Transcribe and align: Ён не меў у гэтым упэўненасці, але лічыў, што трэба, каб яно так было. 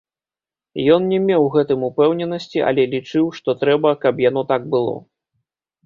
Ён 0.93 1.01
не 1.11 1.19
меў 1.25 1.41
у 1.49 1.51
гэтым 1.57 1.79
упэўненасці, 1.89 2.65
але 2.73 2.89
лічыў, 2.97 3.25
што 3.39 3.49
трэба, 3.63 3.97
каб 4.07 4.15
яно 4.31 4.41
так 4.55 4.61
было. 4.77 5.01